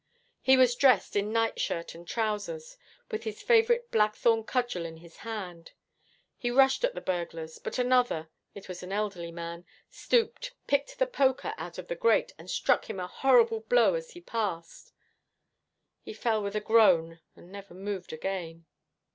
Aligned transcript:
He 0.41 0.57
was 0.57 0.73
dressed 0.75 1.15
in 1.15 1.31
nightshirt 1.31 1.93
and 1.93 2.07
trousers, 2.07 2.75
with 3.11 3.23
his 3.23 3.43
favourite 3.43 3.91
blackthorn 3.91 4.45
cudgel 4.45 4.83
in 4.83 4.97
his 4.97 5.17
hand. 5.17 5.73
He 6.35 6.49
rushed 6.49 6.83
at 6.83 6.95
the 6.95 7.01
burglars, 7.01 7.59
but 7.59 7.77
another 7.77 8.27
it 8.55 8.67
was 8.67 8.81
an 8.81 8.91
elderly 8.91 9.31
man 9.31 9.63
stooped, 9.91 10.55
picked 10.65 10.97
the 10.97 11.05
poker 11.05 11.53
out 11.55 11.77
of 11.77 11.87
the 11.87 11.93
grate 11.93 12.31
and 12.39 12.49
struck 12.49 12.89
him 12.89 12.99
a 12.99 13.05
horrible 13.05 13.59
blow 13.59 13.93
as 13.93 14.09
he 14.13 14.21
passed. 14.21 14.91
He 16.01 16.13
fell 16.13 16.41
with 16.41 16.55
a 16.55 16.61
groan 16.61 17.19
and 17.35 17.51
never 17.51 17.75
moved 17.75 18.11
again. 18.11 18.65